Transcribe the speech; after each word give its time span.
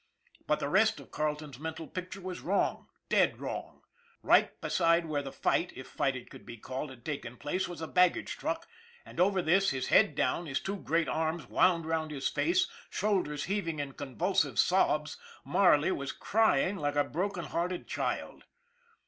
But 0.47 0.59
the 0.59 0.67
rest 0.67 0.99
of 0.99 1.11
Carleton's 1.11 1.59
mental 1.59 1.85
picture 1.85 2.21
was 2.21 2.39
wrong, 2.41 2.87
dead 3.07 3.39
wrong. 3.39 3.83
Right 4.23 4.59
beside 4.59 5.05
where 5.05 5.21
the 5.21 5.31
fight, 5.31 5.71
if 5.75 5.85
fight 5.85 6.15
it 6.15 6.31
could 6.31 6.43
be 6.43 6.57
called, 6.57 6.89
had 6.89 7.05
taken 7.05 7.37
place 7.37 7.67
was 7.67 7.81
a 7.81 7.87
baggage 7.87 8.35
truck, 8.35 8.67
and 9.05 9.19
over 9.19 9.43
this, 9.43 9.69
his 9.69 9.89
head 9.89 10.15
down, 10.15 10.47
his 10.47 10.59
two 10.59 10.77
great 10.77 11.07
arms 11.07 11.47
wound 11.47 11.85
round 11.85 12.09
his 12.09 12.27
face, 12.27 12.65
shoulders 12.89 13.43
heaving 13.43 13.77
in 13.77 13.91
convulsive 13.91 14.57
sobs, 14.57 15.17
Marley 15.45 15.91
was 15.91 16.11
crying 16.13 16.77
like 16.77 16.95
a 16.95 17.03
broken 17.03 17.43
hearted 17.45 17.85
child. 17.87 18.45